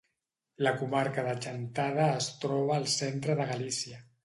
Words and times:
La 0.67 0.71
comarca 0.79 1.25
de 1.27 1.35
Chantada 1.43 2.09
es 2.23 2.31
troba 2.47 2.75
al 2.81 2.91
centre 2.97 3.39
de 3.43 3.49
Galícia. 3.55 4.05